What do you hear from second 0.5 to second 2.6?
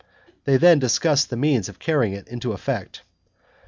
then discussed the means of carrying it into